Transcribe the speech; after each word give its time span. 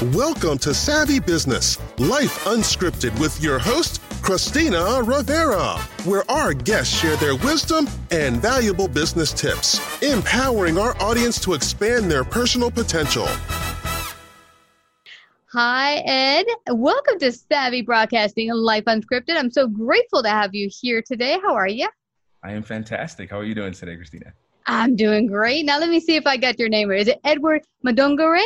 Welcome 0.00 0.56
to 0.60 0.72
Savvy 0.72 1.20
Business, 1.20 1.76
Life 1.98 2.46
Unscripted 2.46 3.20
with 3.20 3.38
your 3.42 3.58
host, 3.58 4.00
Christina 4.22 5.02
Rivera, 5.02 5.76
where 6.06 6.22
our 6.30 6.54
guests 6.54 6.98
share 6.98 7.16
their 7.16 7.36
wisdom 7.36 7.86
and 8.10 8.38
valuable 8.38 8.88
business 8.88 9.30
tips, 9.30 9.78
empowering 10.02 10.78
our 10.78 10.96
audience 11.02 11.38
to 11.40 11.52
expand 11.52 12.10
their 12.10 12.24
personal 12.24 12.70
potential. 12.70 13.28
Hi, 15.52 15.96
Ed. 16.06 16.46
Welcome 16.70 17.18
to 17.18 17.30
Savvy 17.30 17.82
Broadcasting 17.82 18.48
and 18.48 18.58
Life 18.58 18.86
Unscripted. 18.86 19.36
I'm 19.36 19.50
so 19.50 19.68
grateful 19.68 20.22
to 20.22 20.30
have 20.30 20.54
you 20.54 20.70
here 20.72 21.02
today. 21.02 21.38
How 21.42 21.54
are 21.54 21.68
you? 21.68 21.90
I 22.42 22.52
am 22.52 22.62
fantastic. 22.62 23.28
How 23.28 23.40
are 23.40 23.44
you 23.44 23.54
doing 23.54 23.74
today, 23.74 23.96
Christina? 23.96 24.32
I'm 24.64 24.96
doing 24.96 25.26
great. 25.26 25.66
Now, 25.66 25.78
let 25.78 25.90
me 25.90 26.00
see 26.00 26.16
if 26.16 26.26
I 26.26 26.38
got 26.38 26.58
your 26.58 26.70
name 26.70 26.88
right. 26.88 27.00
Is 27.00 27.08
it 27.08 27.20
Edward 27.22 27.66
Madongare? 27.84 28.40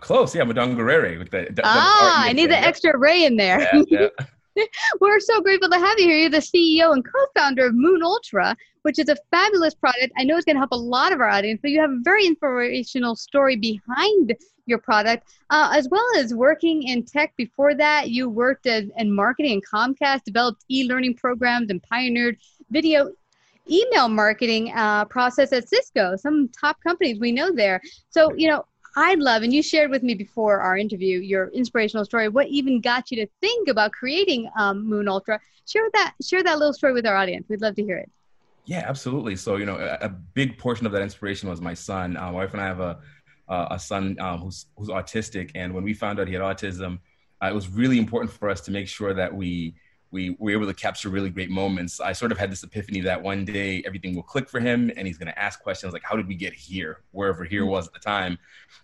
Close, 0.00 0.34
yeah, 0.34 0.42
Madongorere 0.42 1.18
with 1.18 1.30
the, 1.30 1.48
the 1.50 1.62
ah, 1.64 2.24
I 2.24 2.32
need 2.32 2.50
the 2.50 2.58
extra 2.58 2.96
Ray 2.96 3.24
in 3.24 3.36
there. 3.36 3.60
Yeah, 3.60 3.82
yeah. 3.88 4.08
We're 5.00 5.20
so 5.20 5.40
grateful 5.40 5.70
to 5.70 5.78
have 5.78 5.98
you 5.98 6.06
here. 6.06 6.16
You're 6.16 6.30
the 6.30 6.38
CEO 6.38 6.92
and 6.92 7.04
co-founder 7.04 7.66
of 7.66 7.74
Moon 7.74 8.02
Ultra, 8.02 8.56
which 8.82 8.98
is 8.98 9.08
a 9.08 9.16
fabulous 9.30 9.74
product. 9.74 10.12
I 10.16 10.24
know 10.24 10.36
it's 10.36 10.44
going 10.44 10.56
to 10.56 10.60
help 10.60 10.72
a 10.72 10.76
lot 10.76 11.12
of 11.12 11.20
our 11.20 11.28
audience, 11.28 11.60
but 11.62 11.70
you 11.70 11.80
have 11.80 11.90
a 11.90 12.00
very 12.02 12.26
inspirational 12.26 13.16
story 13.16 13.56
behind 13.56 14.34
your 14.66 14.78
product, 14.78 15.28
uh, 15.50 15.70
as 15.72 15.88
well 15.88 16.04
as 16.16 16.34
working 16.34 16.84
in 16.84 17.04
tech. 17.04 17.34
Before 17.36 17.74
that, 17.74 18.10
you 18.10 18.28
worked 18.28 18.66
as, 18.66 18.84
in 18.96 19.12
marketing 19.12 19.60
and 19.72 19.96
Comcast, 19.96 20.24
developed 20.24 20.64
e-learning 20.70 21.14
programs, 21.14 21.70
and 21.70 21.82
pioneered 21.82 22.38
video 22.70 23.10
email 23.70 24.08
marketing 24.08 24.72
uh, 24.74 25.04
process 25.04 25.52
at 25.52 25.68
Cisco, 25.68 26.16
some 26.16 26.48
top 26.48 26.82
companies 26.82 27.20
we 27.20 27.32
know 27.32 27.52
there. 27.52 27.80
So, 28.10 28.34
you 28.34 28.48
know, 28.48 28.64
I'd 28.96 29.18
love, 29.18 29.42
and 29.42 29.52
you 29.52 29.62
shared 29.62 29.90
with 29.90 30.02
me 30.02 30.14
before 30.14 30.60
our 30.60 30.76
interview 30.76 31.18
your 31.18 31.48
inspirational 31.48 32.04
story. 32.04 32.28
What 32.28 32.48
even 32.48 32.80
got 32.80 33.10
you 33.10 33.16
to 33.24 33.26
think 33.40 33.68
about 33.68 33.92
creating 33.92 34.50
um, 34.56 34.86
Moon 34.86 35.08
Ultra? 35.08 35.40
Share 35.66 35.88
that. 35.94 36.14
Share 36.22 36.42
that 36.42 36.58
little 36.58 36.74
story 36.74 36.92
with 36.92 37.06
our 37.06 37.16
audience. 37.16 37.46
We'd 37.48 37.62
love 37.62 37.74
to 37.76 37.82
hear 37.82 37.96
it. 37.96 38.10
Yeah, 38.66 38.84
absolutely. 38.86 39.36
So 39.36 39.56
you 39.56 39.66
know, 39.66 39.76
a, 39.76 40.06
a 40.06 40.08
big 40.08 40.58
portion 40.58 40.86
of 40.86 40.92
that 40.92 41.02
inspiration 41.02 41.48
was 41.48 41.60
my 41.60 41.74
son. 41.74 42.16
Uh, 42.16 42.26
my 42.26 42.30
wife 42.30 42.52
and 42.52 42.60
I 42.60 42.66
have 42.66 42.80
a 42.80 42.98
a 43.48 43.78
son 43.78 44.16
um, 44.20 44.40
who's 44.40 44.66
who's 44.76 44.88
autistic, 44.88 45.50
and 45.54 45.74
when 45.74 45.84
we 45.84 45.94
found 45.94 46.20
out 46.20 46.28
he 46.28 46.34
had 46.34 46.42
autism, 46.42 46.98
uh, 47.42 47.46
it 47.46 47.54
was 47.54 47.68
really 47.68 47.98
important 47.98 48.32
for 48.32 48.48
us 48.48 48.60
to 48.62 48.70
make 48.70 48.88
sure 48.88 49.14
that 49.14 49.34
we 49.34 49.74
we 50.12 50.36
were 50.38 50.50
able 50.50 50.66
to 50.66 50.74
capture 50.74 51.08
really 51.08 51.30
great 51.30 51.50
moments. 51.50 51.98
I 51.98 52.12
sort 52.12 52.32
of 52.32 52.38
had 52.38 52.52
this 52.52 52.62
epiphany 52.62 53.00
that 53.00 53.20
one 53.20 53.46
day 53.46 53.82
everything 53.86 54.14
will 54.14 54.22
click 54.22 54.48
for 54.48 54.60
him 54.60 54.92
and 54.96 55.06
he's 55.06 55.16
going 55.16 55.32
to 55.32 55.38
ask 55.38 55.62
questions 55.62 55.94
like, 55.94 56.02
How 56.04 56.16
did 56.16 56.28
we 56.28 56.34
get 56.34 56.52
here? 56.52 57.00
Wherever 57.12 57.44
here 57.44 57.64
was 57.64 57.86
at 57.86 57.94
the 57.94 57.98
time. 57.98 58.38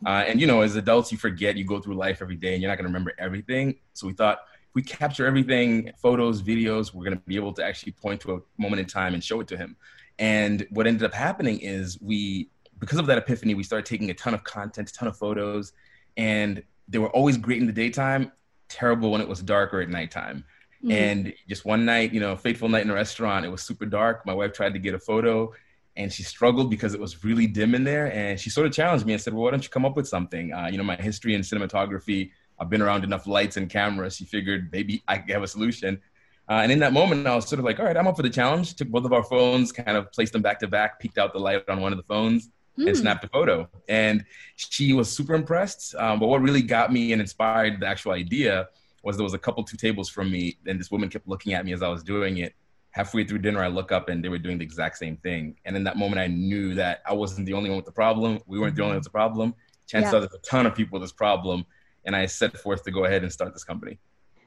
Uh, 0.05 0.25
and, 0.27 0.41
you 0.41 0.47
know, 0.47 0.62
as 0.62 0.75
adults, 0.75 1.12
you 1.12 1.19
forget, 1.19 1.57
you 1.57 1.65
go 1.65 1.81
through 1.81 1.95
life 1.95 2.23
every 2.23 2.35
day 2.35 2.55
and 2.55 2.62
you're 2.62 2.70
not 2.70 2.77
going 2.77 2.87
to 2.87 2.89
remember 2.89 3.12
everything. 3.19 3.77
So 3.93 4.07
we 4.07 4.15
thought, 4.15 4.39
if 4.62 4.75
we 4.75 4.83
capture 4.83 5.27
everything, 5.27 5.93
photos, 5.98 6.43
videos, 6.43 6.95
we're 6.95 7.05
going 7.05 7.17
to 7.17 7.23
be 7.27 7.37
able 7.37 7.53
to 7.53 7.65
actually 7.65 7.92
point 7.92 8.23
to 8.23 8.37
a 8.37 8.41
moment 8.61 8.81
in 8.81 8.86
time 8.86 9.13
and 9.13 9.23
show 9.23 9.39
it 9.41 9.48
to 9.48 9.57
him. 9.57 9.77
And 10.19 10.67
what 10.70 10.86
ended 10.86 11.05
up 11.05 11.13
happening 11.13 11.61
is 11.61 12.01
we, 12.01 12.48
because 12.79 12.98
of 12.98 13.07
that 13.07 13.19
epiphany, 13.19 13.55
we 13.55 13.63
started 13.63 13.85
taking 13.85 14.11
a 14.11 14.14
ton 14.14 14.33
of 14.33 14.45
content, 14.45 14.91
a 14.91 14.92
ton 14.95 15.08
of 15.08 15.17
photos, 15.17 15.73
and 16.17 16.63
they 16.89 16.98
were 16.98 17.11
always 17.11 17.36
great 17.36 17.61
in 17.61 17.67
the 17.67 17.73
daytime, 17.73 18.33
terrible 18.69 19.11
when 19.11 19.20
it 19.20 19.29
was 19.29 19.42
darker 19.42 19.81
at 19.81 19.91
nighttime. 19.91 20.45
Mm-hmm. 20.83 20.92
And 20.92 21.34
just 21.48 21.64
one 21.64 21.84
night, 21.84 22.12
you 22.12 22.20
know, 22.20 22.36
fateful 22.36 22.68
night 22.68 22.84
in 22.84 22.90
a 22.90 22.94
restaurant, 22.94 23.44
it 23.44 23.48
was 23.48 23.62
super 23.62 23.86
dark. 23.86 24.24
My 24.24 24.34
wife 24.34 24.52
tried 24.52 24.74
to 24.74 24.78
get 24.78 24.94
a 24.94 24.98
photo 24.98 25.52
and 25.96 26.12
she 26.12 26.22
struggled 26.22 26.70
because 26.70 26.94
it 26.94 27.00
was 27.00 27.24
really 27.24 27.48
dim 27.48 27.74
in 27.74 27.83
there. 27.83 28.12
And 28.12 28.39
she 28.39 28.50
sort 28.50 28.68
of 28.68 28.72
challenged 28.72 29.05
me 29.05 29.14
and 29.14 29.20
said, 29.20 29.34
well, 29.34 29.42
why 29.42 29.50
don't 29.50 29.64
you 29.64 29.68
come 29.68 29.84
up 29.84 29.96
with 29.96 30.06
something? 30.06 30.52
Uh, 30.52 30.68
you 30.70 30.78
know, 30.78 30.84
my 30.84 30.94
history 30.94 31.34
in 31.34 31.40
cinematography, 31.40 32.30
I've 32.58 32.70
been 32.70 32.83
around 32.83 33.02
enough 33.02 33.27
lights 33.27 33.56
and 33.56 33.68
cameras. 33.68 34.16
She 34.16 34.24
figured 34.24 34.70
maybe 34.72 35.02
I 35.08 35.18
could 35.18 35.30
have 35.30 35.42
a 35.42 35.48
solution. 35.48 36.00
Uh, 36.48 36.61
and 36.62 36.70
in 36.70 36.78
that 36.78 36.92
moment, 36.92 37.27
I 37.27 37.34
was 37.34 37.46
sort 37.48 37.58
of 37.58 37.64
like, 37.64 37.80
all 37.80 37.84
right, 37.84 37.96
I'm 37.96 38.06
up 38.06 38.16
for 38.16 38.22
the 38.22 38.30
challenge. 38.30 38.74
Took 38.77 38.89
both 38.89 39.05
of 39.05 39.12
our 39.12 39.24
phones, 39.24 39.72
kind 39.72 39.96
of 39.96 40.10
placed 40.12 40.33
them 40.33 40.40
back 40.40 40.60
to 40.60 40.68
back, 40.68 41.00
peeked 41.00 41.18
out 41.18 41.33
the 41.33 41.40
light 41.40 41.68
on 41.68 41.80
one 41.80 41.92
of 41.92 41.98
the 41.98 42.05
phones, 42.05 42.48
mm. 42.78 42.86
and 42.86 42.96
snapped 42.96 43.24
a 43.24 43.28
photo. 43.28 43.68
And 43.89 44.24
she 44.55 44.92
was 44.92 45.10
super 45.10 45.34
impressed. 45.34 45.96
Um, 45.96 46.20
but 46.20 46.28
what 46.28 46.40
really 46.40 46.62
got 46.62 46.92
me 46.92 47.12
and 47.12 47.20
inspired 47.20 47.80
the 47.80 47.86
actual 47.86 48.12
idea 48.12 48.68
was 49.03 49.17
there 49.17 49.25
was 49.25 49.35
a 49.35 49.39
couple 49.39 49.63
two 49.64 49.77
tables 49.77 50.09
from 50.09 50.31
me, 50.31 50.59
and 50.67 50.79
this 50.79 50.91
woman 50.91 51.09
kept 51.09 51.29
looking 51.29 51.55
at 51.55 51.64
me 51.64 51.73
as 51.73 51.83
I 51.83 51.89
was 51.89 52.03
doing 52.03 52.39
it. 52.39 52.55
Halfway 52.91 53.25
through 53.25 53.39
dinner, 53.39 53.63
I 53.63 53.69
look 53.69 53.92
up 53.92 54.09
and 54.09 54.25
they 54.25 54.29
were 54.29 54.39
doing 54.39 54.59
the 54.59 54.64
exact 54.64 54.97
same 54.97 55.17
thing. 55.19 55.57
And 55.64 55.77
in 55.77 55.85
that 55.85 55.97
moment, 55.97 56.20
I 56.20 56.27
knew 56.27 56.75
that 56.75 57.03
I 57.07 57.13
wasn't 57.13 57.47
the 57.47 57.53
only 57.53 57.70
one 57.70 57.77
with 57.77 57.85
the 57.85 57.92
problem. 57.92 58.41
We 58.47 58.58
weren't 58.58 58.75
the 58.75 58.83
only 58.83 58.92
one 58.92 58.97
with 58.97 59.05
the 59.05 59.11
problem. 59.11 59.55
Chances 59.87 60.13
yeah. 60.13 60.19
are 60.19 60.20
there's 60.20 60.35
a 60.35 60.39
ton 60.39 60.67
of 60.67 60.75
people 60.75 60.98
with 60.98 61.07
this 61.07 61.13
problem. 61.13 61.64
And 62.05 62.17
I 62.17 62.27
set 62.27 62.57
forth 62.57 62.83
to 62.85 62.91
go 62.91 63.05
ahead 63.05 63.23
and 63.23 63.33
start 63.33 63.53
this 63.53 63.64
company. 63.64 63.98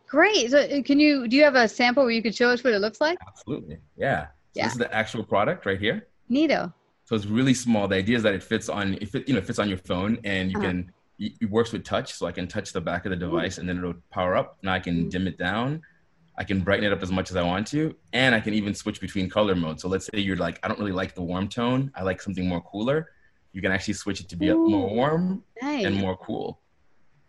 Great. 0.07 0.51
So 0.51 0.59
uh, 0.59 0.81
can 0.81 0.99
you 0.99 1.27
do 1.27 1.37
you 1.37 1.43
have 1.43 1.55
a 1.55 1.67
sample 1.67 2.03
where 2.03 2.11
you 2.11 2.21
could 2.21 2.35
show 2.35 2.49
us 2.49 2.63
what 2.63 2.73
it 2.73 2.79
looks 2.79 2.99
like? 2.99 3.17
Absolutely. 3.25 3.77
Yeah. 3.95 4.25
So 4.25 4.31
yeah. 4.55 4.63
This 4.65 4.73
is 4.73 4.79
the 4.79 4.93
actual 4.93 5.23
product 5.23 5.65
right 5.65 5.79
here. 5.79 6.07
Neato. 6.29 6.73
So 7.05 7.15
it's 7.15 7.25
really 7.25 7.53
small. 7.53 7.87
The 7.87 7.95
idea 7.95 8.17
is 8.17 8.23
that 8.23 8.33
it 8.33 8.43
fits 8.43 8.67
on 8.67 8.97
if 8.99 9.15
it 9.15 9.27
you 9.27 9.33
know 9.33 9.41
fits 9.41 9.59
on 9.59 9.69
your 9.69 9.77
phone 9.77 10.19
and 10.25 10.51
you 10.51 10.57
uh-huh. 10.57 10.67
can 10.67 10.91
it 11.21 11.49
works 11.49 11.71
with 11.71 11.83
touch, 11.83 12.13
so 12.13 12.25
I 12.25 12.31
can 12.31 12.47
touch 12.47 12.73
the 12.73 12.81
back 12.81 13.05
of 13.05 13.11
the 13.11 13.15
device 13.15 13.59
and 13.59 13.69
then 13.69 13.77
it'll 13.77 13.93
power 14.11 14.35
up. 14.35 14.57
Now 14.63 14.73
I 14.73 14.79
can 14.79 15.07
dim 15.07 15.27
it 15.27 15.37
down. 15.37 15.81
I 16.37 16.43
can 16.43 16.61
brighten 16.61 16.85
it 16.85 16.91
up 16.91 17.03
as 17.03 17.11
much 17.11 17.29
as 17.29 17.35
I 17.35 17.43
want 17.43 17.67
to, 17.67 17.95
and 18.13 18.33
I 18.33 18.39
can 18.39 18.53
even 18.53 18.73
switch 18.73 18.99
between 18.99 19.29
color 19.29 19.53
modes. 19.53 19.81
So 19.83 19.87
let's 19.87 20.07
say 20.07 20.19
you're 20.19 20.37
like, 20.37 20.59
I 20.63 20.67
don't 20.67 20.79
really 20.79 20.93
like 20.93 21.13
the 21.13 21.21
warm 21.21 21.47
tone. 21.47 21.91
I 21.93 22.03
like 22.03 22.21
something 22.21 22.47
more 22.47 22.61
cooler. 22.61 23.09
You 23.53 23.61
can 23.61 23.71
actually 23.71 23.95
switch 23.95 24.21
it 24.21 24.29
to 24.29 24.35
be 24.35 24.47
Ooh, 24.47 24.67
more 24.67 24.89
warm 24.89 25.43
nice. 25.61 25.85
and 25.85 25.95
more 25.95 26.17
cool. 26.17 26.61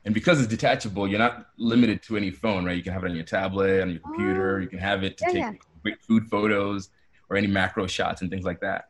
And 0.04 0.14
because 0.14 0.40
it's 0.40 0.48
detachable, 0.48 1.06
you're 1.08 1.18
not 1.18 1.48
limited 1.58 2.02
to 2.04 2.16
any 2.16 2.30
phone, 2.30 2.64
right? 2.64 2.76
You 2.76 2.82
can 2.82 2.92
have 2.92 3.04
it 3.04 3.10
on 3.10 3.16
your 3.16 3.24
tablet, 3.24 3.82
on 3.82 3.90
your 3.90 4.00
computer. 4.00 4.56
Oh. 4.56 4.60
You 4.60 4.68
can 4.68 4.78
have 4.78 5.04
it 5.04 5.18
to 5.18 5.24
yeah, 5.26 5.32
take 5.32 5.42
yeah. 5.42 5.52
great 5.82 6.00
food 6.00 6.28
photos 6.28 6.90
or 7.28 7.36
any 7.36 7.48
macro 7.48 7.86
shots 7.86 8.22
and 8.22 8.30
things 8.30 8.44
like 8.44 8.60
that. 8.60 8.88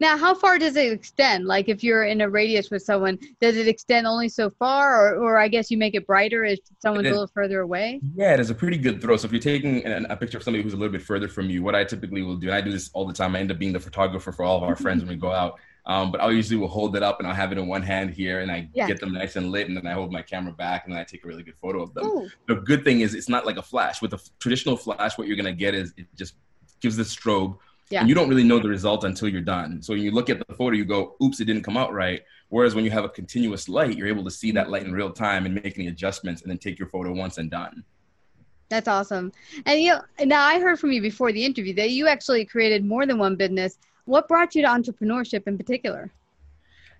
Now, 0.00 0.16
how 0.16 0.34
far 0.34 0.58
does 0.58 0.76
it 0.76 0.92
extend? 0.92 1.46
Like 1.46 1.68
if 1.68 1.84
you're 1.84 2.04
in 2.04 2.22
a 2.22 2.28
radius 2.28 2.70
with 2.70 2.82
someone, 2.82 3.18
does 3.40 3.56
it 3.56 3.68
extend 3.68 4.06
only 4.06 4.30
so 4.30 4.50
far, 4.50 5.14
or, 5.14 5.22
or 5.22 5.38
I 5.38 5.48
guess 5.48 5.70
you 5.70 5.76
make 5.76 5.94
it 5.94 6.06
brighter 6.06 6.44
if 6.44 6.58
someone's 6.78 7.08
a 7.08 7.10
little 7.10 7.26
further 7.26 7.60
away? 7.60 8.00
Yeah, 8.14 8.32
it 8.32 8.40
is 8.40 8.48
a 8.48 8.54
pretty 8.54 8.78
good 8.78 9.02
throw. 9.02 9.16
So 9.18 9.26
if 9.26 9.32
you're 9.32 9.40
taking 9.40 9.84
an, 9.84 10.06
a 10.06 10.16
picture 10.16 10.38
of 10.38 10.42
somebody 10.42 10.62
who's 10.64 10.72
a 10.72 10.76
little 10.76 10.92
bit 10.92 11.02
further 11.02 11.28
from 11.28 11.50
you, 11.50 11.62
what 11.62 11.74
I 11.74 11.84
typically 11.84 12.22
will 12.22 12.36
do, 12.36 12.48
and 12.48 12.56
I 12.56 12.62
do 12.62 12.72
this 12.72 12.90
all 12.94 13.06
the 13.06 13.12
time, 13.12 13.36
I 13.36 13.40
end 13.40 13.50
up 13.50 13.58
being 13.58 13.74
the 13.74 13.80
photographer 13.80 14.32
for 14.32 14.42
all 14.42 14.56
of 14.56 14.62
our 14.62 14.74
friends 14.74 15.02
when 15.02 15.10
we 15.10 15.16
go 15.16 15.32
out. 15.32 15.60
Um, 15.86 16.12
but 16.12 16.20
I 16.20 16.30
usually 16.30 16.58
will 16.58 16.68
hold 16.68 16.94
it 16.96 17.02
up 17.02 17.18
and 17.18 17.28
I'll 17.28 17.34
have 17.34 17.52
it 17.52 17.58
in 17.58 17.66
one 17.66 17.82
hand 17.82 18.10
here 18.10 18.40
and 18.40 18.50
I 18.50 18.68
yeah. 18.74 18.86
get 18.86 19.00
them 19.00 19.12
nice 19.12 19.36
and 19.36 19.50
lit 19.50 19.66
and 19.66 19.76
then 19.76 19.86
I 19.86 19.92
hold 19.92 20.12
my 20.12 20.22
camera 20.22 20.52
back 20.52 20.84
and 20.84 20.92
then 20.92 21.00
I 21.00 21.04
take 21.04 21.24
a 21.24 21.28
really 21.28 21.42
good 21.42 21.56
photo 21.56 21.82
of 21.82 21.94
them. 21.94 22.06
Ooh. 22.06 22.28
The 22.46 22.56
good 22.56 22.84
thing 22.84 23.00
is 23.00 23.14
it's 23.14 23.30
not 23.30 23.46
like 23.46 23.56
a 23.56 23.62
flash. 23.62 24.02
With 24.02 24.12
a 24.12 24.20
traditional 24.38 24.76
flash, 24.76 25.16
what 25.16 25.26
you're 25.26 25.38
gonna 25.38 25.52
get 25.52 25.74
is 25.74 25.94
it 25.96 26.06
just 26.14 26.34
gives 26.80 26.96
the 26.96 27.02
strobe 27.02 27.56
yeah. 27.90 28.00
And 28.00 28.08
you 28.08 28.14
don't 28.14 28.28
really 28.28 28.44
know 28.44 28.60
the 28.60 28.68
result 28.68 29.04
until 29.04 29.28
you're 29.28 29.40
done. 29.40 29.82
So 29.82 29.92
when 29.92 30.02
you 30.02 30.12
look 30.12 30.30
at 30.30 30.38
the 30.46 30.54
photo, 30.54 30.76
you 30.76 30.84
go, 30.84 31.16
oops, 31.22 31.40
it 31.40 31.44
didn't 31.44 31.64
come 31.64 31.76
out 31.76 31.92
right. 31.92 32.22
Whereas 32.48 32.74
when 32.74 32.84
you 32.84 32.90
have 32.92 33.04
a 33.04 33.08
continuous 33.08 33.68
light, 33.68 33.96
you're 33.96 34.06
able 34.06 34.24
to 34.24 34.30
see 34.30 34.52
that 34.52 34.70
light 34.70 34.84
in 34.84 34.92
real 34.92 35.10
time 35.10 35.44
and 35.44 35.54
make 35.54 35.76
any 35.76 35.88
adjustments 35.88 36.42
and 36.42 36.50
then 36.50 36.58
take 36.58 36.78
your 36.78 36.88
photo 36.88 37.12
once 37.12 37.38
and 37.38 37.50
done. 37.50 37.84
That's 38.68 38.86
awesome. 38.86 39.32
And 39.66 39.80
you 39.80 39.90
know, 39.90 40.02
now 40.24 40.44
I 40.44 40.60
heard 40.60 40.78
from 40.78 40.92
you 40.92 41.02
before 41.02 41.32
the 41.32 41.44
interview 41.44 41.74
that 41.74 41.90
you 41.90 42.06
actually 42.06 42.44
created 42.44 42.84
more 42.84 43.04
than 43.04 43.18
one 43.18 43.34
business. 43.34 43.78
What 44.04 44.28
brought 44.28 44.54
you 44.54 44.62
to 44.62 44.68
entrepreneurship 44.68 45.48
in 45.48 45.58
particular? 45.58 46.10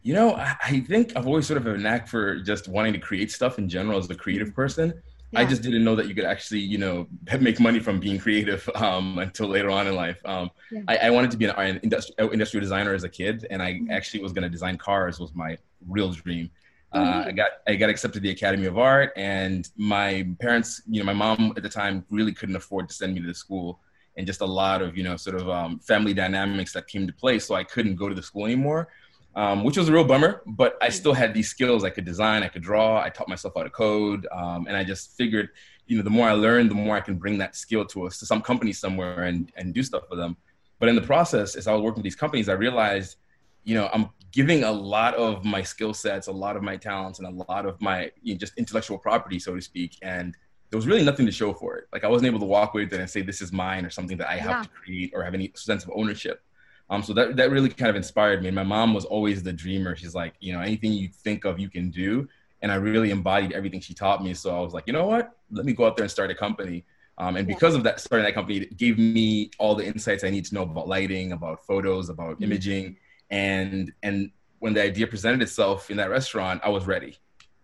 You 0.02 0.14
know, 0.14 0.34
I 0.34 0.80
think 0.88 1.16
I've 1.16 1.26
always 1.26 1.46
sort 1.46 1.58
of 1.58 1.66
had 1.66 1.76
a 1.76 1.78
knack 1.78 2.08
for 2.08 2.40
just 2.40 2.66
wanting 2.66 2.94
to 2.94 2.98
create 2.98 3.30
stuff 3.30 3.58
in 3.58 3.68
general 3.68 3.98
as 3.98 4.10
a 4.10 4.14
creative 4.14 4.54
person. 4.54 5.00
I 5.34 5.44
just 5.44 5.62
didn't 5.62 5.84
know 5.84 5.94
that 5.94 6.08
you 6.08 6.14
could 6.14 6.24
actually, 6.24 6.60
you 6.60 6.78
know, 6.78 7.06
make 7.40 7.60
money 7.60 7.78
from 7.78 8.00
being 8.00 8.18
creative 8.18 8.68
um, 8.74 9.18
until 9.18 9.48
later 9.48 9.70
on 9.70 9.86
in 9.86 9.94
life. 9.94 10.18
Um, 10.24 10.50
yeah. 10.70 10.82
I, 10.88 10.96
I, 10.96 11.10
wanted 11.10 11.30
to 11.30 11.36
be 11.36 11.44
an, 11.44 11.54
an 11.56 11.80
industri- 11.80 12.32
industrial 12.32 12.62
designer 12.62 12.94
as 12.94 13.04
a 13.04 13.08
kid, 13.08 13.46
and 13.50 13.62
I 13.62 13.74
mm-hmm. 13.74 13.90
actually 13.90 14.22
was 14.22 14.32
going 14.32 14.42
to 14.42 14.48
design 14.48 14.76
cars. 14.78 15.20
Was 15.20 15.34
my 15.34 15.56
real 15.88 16.10
dream. 16.10 16.50
Uh, 16.92 16.98
mm-hmm. 16.98 17.28
I 17.28 17.32
got 17.32 17.50
I 17.68 17.74
got 17.76 17.90
accepted 17.90 18.18
to 18.18 18.20
the 18.20 18.30
Academy 18.30 18.66
of 18.66 18.76
Art, 18.76 19.12
and 19.16 19.68
my 19.76 20.26
parents, 20.40 20.82
you 20.88 21.00
know, 21.00 21.06
my 21.06 21.12
mom 21.12 21.52
at 21.56 21.62
the 21.62 21.68
time 21.68 22.04
really 22.10 22.32
couldn't 22.32 22.56
afford 22.56 22.88
to 22.88 22.94
send 22.94 23.14
me 23.14 23.20
to 23.20 23.26
the 23.26 23.34
school, 23.34 23.80
and 24.16 24.26
just 24.26 24.40
a 24.40 24.46
lot 24.46 24.82
of 24.82 24.96
you 24.96 25.04
know 25.04 25.16
sort 25.16 25.36
of 25.36 25.48
um, 25.48 25.78
family 25.78 26.12
dynamics 26.12 26.72
that 26.72 26.88
came 26.88 27.06
to 27.06 27.12
play. 27.12 27.38
So 27.38 27.54
I 27.54 27.62
couldn't 27.62 27.94
go 27.94 28.08
to 28.08 28.14
the 28.14 28.22
school 28.22 28.46
anymore. 28.46 28.88
Um, 29.36 29.64
which 29.64 29.76
was 29.76 29.88
a 29.88 29.92
real 29.92 30.04
bummer. 30.04 30.42
But 30.46 30.76
I 30.80 30.88
still 30.88 31.14
had 31.14 31.34
these 31.34 31.48
skills. 31.48 31.84
I 31.84 31.90
could 31.90 32.04
design, 32.04 32.42
I 32.42 32.48
could 32.48 32.62
draw. 32.62 33.00
I 33.00 33.10
taught 33.10 33.28
myself 33.28 33.54
how 33.56 33.62
to 33.62 33.70
code, 33.70 34.26
um, 34.32 34.66
and 34.66 34.76
I 34.76 34.84
just 34.84 35.16
figured, 35.16 35.50
you 35.86 35.96
know, 35.96 36.02
the 36.02 36.10
more 36.10 36.28
I 36.28 36.32
learn, 36.32 36.68
the 36.68 36.74
more 36.74 36.96
I 36.96 37.00
can 37.00 37.16
bring 37.16 37.38
that 37.38 37.56
skill 37.56 37.84
to 37.86 38.06
us 38.06 38.18
to 38.18 38.26
some 38.26 38.42
company 38.42 38.72
somewhere 38.72 39.24
and 39.24 39.52
and 39.56 39.74
do 39.74 39.82
stuff 39.82 40.04
for 40.08 40.16
them. 40.16 40.36
But 40.78 40.88
in 40.88 40.96
the 40.96 41.02
process, 41.02 41.56
as 41.56 41.66
I 41.66 41.72
was 41.72 41.82
working 41.82 41.98
with 41.98 42.04
these 42.04 42.16
companies, 42.16 42.48
I 42.48 42.54
realized, 42.54 43.16
you 43.64 43.74
know, 43.74 43.90
I'm 43.92 44.08
giving 44.32 44.64
a 44.64 44.72
lot 44.72 45.14
of 45.14 45.44
my 45.44 45.62
skill 45.62 45.92
sets, 45.92 46.28
a 46.28 46.32
lot 46.32 46.56
of 46.56 46.62
my 46.62 46.76
talents, 46.76 47.18
and 47.18 47.28
a 47.28 47.44
lot 47.44 47.66
of 47.66 47.80
my 47.80 48.10
you 48.22 48.34
know, 48.34 48.38
just 48.38 48.54
intellectual 48.56 48.98
property, 48.98 49.38
so 49.38 49.54
to 49.54 49.60
speak, 49.60 49.98
and 50.02 50.36
there 50.70 50.78
was 50.78 50.86
really 50.86 51.04
nothing 51.04 51.26
to 51.26 51.32
show 51.32 51.52
for 51.52 51.76
it. 51.76 51.88
Like 51.92 52.04
I 52.04 52.08
wasn't 52.08 52.28
able 52.28 52.38
to 52.40 52.46
walk 52.46 52.74
away 52.74 52.84
with 52.84 52.92
it 52.92 53.00
and 53.00 53.10
say 53.10 53.22
this 53.22 53.42
is 53.42 53.52
mine 53.52 53.84
or 53.84 53.90
something 53.90 54.16
that 54.18 54.30
I 54.30 54.36
have 54.36 54.50
yeah. 54.50 54.62
to 54.62 54.68
create 54.68 55.12
or 55.14 55.22
have 55.24 55.34
any 55.34 55.52
sense 55.56 55.82
of 55.84 55.90
ownership. 55.94 56.42
Um, 56.90 57.02
so 57.04 57.12
that 57.14 57.36
that 57.36 57.50
really 57.50 57.68
kind 57.70 57.88
of 57.88 57.96
inspired 57.96 58.42
me. 58.42 58.48
And 58.48 58.54
my 58.54 58.64
mom 58.64 58.92
was 58.92 59.04
always 59.04 59.42
the 59.42 59.52
dreamer. 59.52 59.94
She's 59.96 60.14
like, 60.14 60.34
you 60.40 60.52
know, 60.52 60.60
anything 60.60 60.92
you 60.92 61.08
think 61.08 61.44
of, 61.44 61.58
you 61.58 61.70
can 61.70 61.90
do. 61.90 62.28
And 62.62 62.70
I 62.70 62.74
really 62.74 63.10
embodied 63.10 63.52
everything 63.52 63.80
she 63.80 63.94
taught 63.94 64.22
me. 64.22 64.34
So 64.34 64.54
I 64.54 64.60
was 64.60 64.74
like, 64.74 64.86
you 64.86 64.92
know 64.92 65.06
what? 65.06 65.36
Let 65.50 65.64
me 65.64 65.72
go 65.72 65.86
out 65.86 65.96
there 65.96 66.04
and 66.04 66.10
start 66.10 66.30
a 66.30 66.34
company. 66.34 66.84
Um, 67.16 67.36
and 67.36 67.46
because 67.46 67.74
of 67.74 67.84
that, 67.84 68.00
starting 68.00 68.24
that 68.24 68.34
company, 68.34 68.58
it 68.58 68.76
gave 68.76 68.98
me 68.98 69.50
all 69.58 69.74
the 69.74 69.84
insights 69.86 70.24
I 70.24 70.30
need 70.30 70.46
to 70.46 70.54
know 70.54 70.62
about 70.62 70.88
lighting, 70.88 71.32
about 71.32 71.64
photos, 71.66 72.08
about 72.08 72.34
mm-hmm. 72.34 72.44
imaging, 72.44 72.96
and 73.30 73.92
and 74.02 74.30
when 74.58 74.74
the 74.74 74.82
idea 74.82 75.06
presented 75.06 75.42
itself 75.42 75.90
in 75.90 75.96
that 75.98 76.10
restaurant, 76.10 76.60
I 76.64 76.70
was 76.70 76.86
ready. 76.86 77.18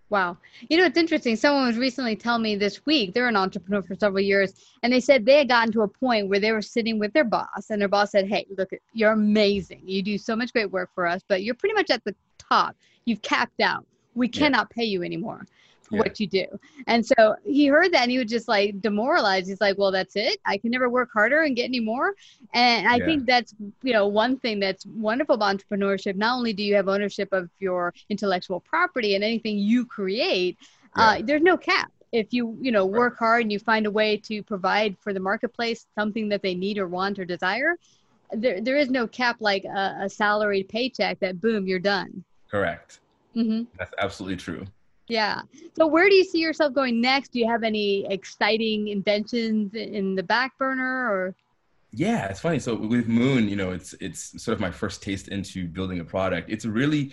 Wow. 0.08 0.36
You 0.68 0.76
know, 0.78 0.84
it's 0.84 0.98
interesting. 0.98 1.34
Someone 1.34 1.66
was 1.66 1.78
recently 1.78 2.14
telling 2.14 2.42
me 2.42 2.54
this 2.54 2.86
week, 2.86 3.12
they're 3.12 3.26
an 3.26 3.36
entrepreneur 3.36 3.82
for 3.82 3.96
several 3.96 4.22
years, 4.22 4.54
and 4.82 4.92
they 4.92 5.00
said 5.00 5.26
they 5.26 5.38
had 5.38 5.48
gotten 5.48 5.72
to 5.72 5.82
a 5.82 5.88
point 5.88 6.28
where 6.28 6.38
they 6.38 6.52
were 6.52 6.62
sitting 6.62 7.00
with 7.00 7.12
their 7.12 7.24
boss, 7.24 7.70
and 7.70 7.80
their 7.80 7.88
boss 7.88 8.12
said, 8.12 8.28
Hey, 8.28 8.46
look, 8.56 8.70
you're 8.92 9.12
amazing. 9.12 9.82
You 9.84 10.02
do 10.02 10.16
so 10.16 10.36
much 10.36 10.52
great 10.52 10.70
work 10.70 10.90
for 10.94 11.06
us, 11.06 11.22
but 11.26 11.42
you're 11.42 11.56
pretty 11.56 11.74
much 11.74 11.90
at 11.90 12.04
the 12.04 12.14
top. 12.38 12.76
You've 13.04 13.22
capped 13.22 13.60
out. 13.60 13.84
We 14.14 14.28
cannot 14.28 14.68
yeah. 14.70 14.76
pay 14.76 14.84
you 14.84 15.02
anymore 15.02 15.44
yeah. 15.90 15.98
what 15.98 16.18
you 16.20 16.26
do. 16.26 16.46
And 16.86 17.04
so 17.04 17.36
he 17.44 17.66
heard 17.66 17.92
that 17.92 18.02
and 18.02 18.10
he 18.10 18.18
was 18.18 18.30
just 18.30 18.48
like 18.48 18.80
demoralized. 18.80 19.48
He's 19.48 19.60
like, 19.60 19.78
well, 19.78 19.90
that's 19.90 20.16
it. 20.16 20.38
I 20.44 20.58
can 20.58 20.70
never 20.70 20.88
work 20.88 21.10
harder 21.12 21.42
and 21.42 21.54
get 21.56 21.64
any 21.64 21.80
more. 21.80 22.14
And 22.54 22.88
I 22.88 22.96
yeah. 22.96 23.04
think 23.04 23.26
that's, 23.26 23.54
you 23.82 23.92
know, 23.92 24.06
one 24.06 24.38
thing 24.38 24.60
that's 24.60 24.86
wonderful 24.86 25.36
about 25.36 25.58
entrepreneurship. 25.58 26.16
Not 26.16 26.36
only 26.36 26.52
do 26.52 26.62
you 26.62 26.74
have 26.74 26.88
ownership 26.88 27.28
of 27.32 27.50
your 27.58 27.94
intellectual 28.08 28.60
property 28.60 29.14
and 29.14 29.24
anything 29.24 29.58
you 29.58 29.84
create, 29.86 30.56
uh, 30.96 31.16
yeah. 31.16 31.22
uh, 31.22 31.22
there's 31.24 31.42
no 31.42 31.56
cap. 31.56 31.90
If 32.12 32.32
you, 32.32 32.56
you 32.60 32.72
know, 32.72 32.86
work 32.86 33.18
hard 33.18 33.42
and 33.42 33.52
you 33.52 33.58
find 33.58 33.84
a 33.84 33.90
way 33.90 34.16
to 34.18 34.42
provide 34.42 34.96
for 35.00 35.12
the 35.12 35.20
marketplace 35.20 35.86
something 35.94 36.28
that 36.30 36.40
they 36.40 36.54
need 36.54 36.78
or 36.78 36.88
want 36.88 37.18
or 37.18 37.24
desire, 37.24 37.76
there, 38.32 38.60
there 38.60 38.76
is 38.76 38.90
no 38.90 39.06
cap 39.06 39.36
like 39.40 39.64
a, 39.64 39.98
a 40.02 40.08
salaried 40.08 40.68
paycheck 40.68 41.18
that 41.20 41.40
boom, 41.40 41.66
you're 41.66 41.78
done. 41.78 42.24
Correct. 42.50 43.00
Mm-hmm. 43.34 43.64
That's 43.78 43.92
absolutely 43.98 44.36
true. 44.36 44.66
Yeah. 45.08 45.42
So 45.74 45.86
where 45.86 46.08
do 46.08 46.14
you 46.14 46.24
see 46.24 46.40
yourself 46.40 46.74
going 46.74 47.00
next? 47.00 47.32
Do 47.32 47.38
you 47.38 47.48
have 47.48 47.62
any 47.62 48.06
exciting 48.06 48.88
inventions 48.88 49.74
in 49.74 50.14
the 50.14 50.22
back 50.22 50.58
burner 50.58 51.10
or? 51.10 51.34
Yeah, 51.92 52.26
it's 52.26 52.40
funny. 52.40 52.58
So 52.58 52.74
with 52.74 53.06
Moon, 53.06 53.48
you 53.48 53.56
know, 53.56 53.70
it's 53.70 53.94
it's 54.00 54.42
sort 54.42 54.54
of 54.54 54.60
my 54.60 54.70
first 54.70 55.02
taste 55.02 55.28
into 55.28 55.66
building 55.68 56.00
a 56.00 56.04
product. 56.04 56.50
It's 56.50 56.66
really 56.66 57.12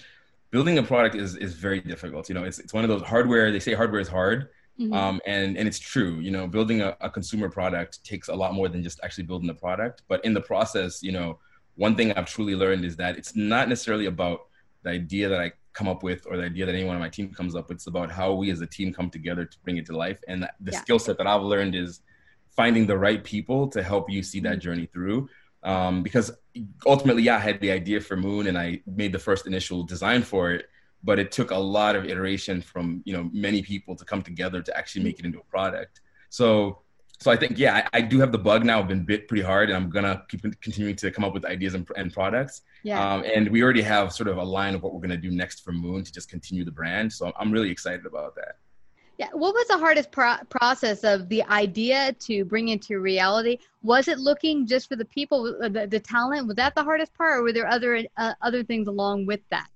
building 0.52 0.78
a 0.78 0.84
product 0.84 1.16
is 1.16 1.36
is 1.36 1.54
very 1.54 1.80
difficult. 1.80 2.30
You 2.30 2.36
know, 2.36 2.44
it's 2.44 2.60
it's 2.60 2.74
one 2.74 2.84
of 2.84 2.90
those 2.90 3.02
hardware. 3.02 3.52
They 3.52 3.60
say 3.60 3.74
hardware 3.74 4.02
is 4.02 4.08
hard, 4.08 4.50
mm-hmm. 4.80 4.94
um, 4.94 5.22
and 5.26 5.58
and 5.58 5.68
it's 5.68 5.80
true. 5.80 6.20
You 6.20 6.32
know, 6.32 6.48
building 6.48 6.82
a, 6.82 6.98
a 7.02 7.10
consumer 7.10 7.50
product 7.50 8.04
takes 8.04 8.28
a 8.28 8.36
lot 8.36 8.54
more 8.54 8.68
than 8.68 8.84
just 8.84 9.00
actually 9.04 9.26
building 9.26 9.48
the 9.48 9.54
product. 9.54 10.02
But 10.08 10.26
in 10.26 10.34
the 10.34 10.42
process, 10.42 11.02
you 11.02 11.12
know, 11.12 11.40
one 11.76 11.96
thing 11.96 12.12
I've 12.14 12.28
truly 12.28 12.56
learned 12.56 12.84
is 12.84 12.96
that 12.98 13.18
it's 13.18 13.36
not 13.36 13.70
necessarily 13.70 14.08
about 14.08 14.48
the 14.84 14.90
idea 14.90 15.30
that 15.30 15.40
I 15.40 15.54
come 15.74 15.88
up 15.88 16.04
with 16.04 16.26
or 16.28 16.38
the 16.38 16.44
idea 16.44 16.66
that 16.66 16.76
anyone 16.76 16.96
on 16.96 17.02
my 17.02 17.10
team 17.10 17.34
comes 17.34 17.56
up 17.56 17.70
with. 17.70 17.78
It's 17.78 17.88
about 17.88 18.12
how 18.12 18.34
we 18.34 18.52
as 18.52 18.62
a 18.62 18.68
team 18.68 18.94
come 18.94 19.10
together 19.10 19.46
to 19.46 19.58
bring 19.64 19.78
it 19.78 19.86
to 19.88 19.98
life. 19.98 20.20
And 20.28 20.48
the 20.60 20.72
yeah. 20.72 20.80
skill 20.80 21.00
set 21.00 21.18
that 21.18 21.28
I've 21.28 21.42
learned 21.42 21.76
is 21.76 22.02
finding 22.56 22.86
the 22.86 22.98
right 22.98 23.24
people 23.24 23.68
to 23.70 23.82
help 23.82 24.10
you 24.10 24.24
see 24.24 24.40
that 24.42 24.54
mm-hmm. 24.54 24.60
journey 24.60 24.86
through. 24.86 25.30
Um, 25.64 26.04
because 26.04 26.32
ultimately, 26.86 27.24
yeah, 27.24 27.38
I 27.38 27.40
had 27.40 27.60
the 27.62 27.72
idea 27.72 28.02
for 28.02 28.18
Moon 28.18 28.48
and 28.48 28.58
I 28.58 28.82
made 28.86 29.12
the 29.14 29.20
first 29.20 29.48
initial 29.48 29.84
design 29.84 30.22
for 30.22 30.52
it, 30.52 30.70
but 31.04 31.20
it 31.20 31.32
took 31.32 31.52
a 31.52 31.58
lot 31.58 31.96
of 31.96 32.06
iteration 32.06 32.62
from 32.62 33.02
you 33.06 33.14
know 33.14 33.30
many 33.34 33.62
people 33.62 33.96
to 33.96 34.06
come 34.06 34.22
together 34.22 34.62
to 34.62 34.78
actually 34.78 35.04
make 35.04 35.20
it 35.20 35.26
into 35.26 35.40
a 35.40 35.44
product. 35.46 36.02
So 36.30 36.83
so 37.24 37.32
I 37.32 37.38
think 37.38 37.58
yeah, 37.58 37.88
I, 37.94 38.00
I, 38.00 38.02
do 38.02 38.20
have 38.20 38.34
the 38.34 38.38
bug 38.38 38.66
now. 38.66 38.80
I've 38.80 38.90
been 38.90 39.06
bit 39.06 39.30
pretty 39.30 39.44
hard, 39.44 39.70
and 39.70 39.78
I'm 39.78 39.90
gonna 39.90 40.26
keep 40.28 40.42
continuing 40.60 40.98
to 40.98 41.10
come 41.10 41.24
up 41.24 41.34
with 41.34 41.46
ideas 41.46 41.74
and, 41.74 41.88
and 41.96 42.12
products. 42.12 42.64
Yeah. 42.84 43.00
Um, 43.02 43.24
and 43.24 43.50
we 43.50 43.64
already 43.64 43.82
have 43.82 44.12
sort 44.12 44.28
of 44.28 44.36
a 44.36 44.44
line 44.44 44.76
of 44.76 44.84
what 44.84 44.94
we're 44.94 45.00
gonna 45.00 45.16
do 45.16 45.32
next 45.32 45.62
for 45.64 45.72
Moon 45.72 46.04
to 46.04 46.12
just 46.12 46.30
continue 46.30 46.66
the 46.66 46.72
brand. 46.72 47.14
So 47.14 47.32
I'm 47.40 47.50
really 47.50 47.72
excited 47.72 48.06
about 48.06 48.36
that. 48.36 48.58
Yeah. 49.18 49.30
What 49.32 49.54
was 49.54 49.68
the 49.68 49.78
hardest 49.78 50.12
pro- 50.12 50.44
process 50.50 51.06
of 51.06 51.30
the 51.30 51.44
idea 51.44 52.12
to 52.12 52.44
bring 52.44 52.68
into 52.68 53.00
reality? 53.00 53.60
Was 53.84 54.10
it 54.10 54.20
looking 54.20 54.68
just 54.68 54.90
for 54.90 54.98
the 54.98 55.06
people, 55.06 55.56
uh, 55.64 55.70
the, 55.70 55.88
the 55.88 56.02
talent? 56.02 56.48
Was 56.48 56.58
that 56.58 56.76
the 56.76 56.84
hardest 56.84 57.14
part, 57.14 57.40
or 57.40 57.44
were 57.44 57.54
there 57.54 57.68
other 57.68 58.04
uh, 58.18 58.34
other 58.42 58.64
things 58.66 58.90
along 58.90 59.28
with 59.28 59.40
that? 59.50 59.68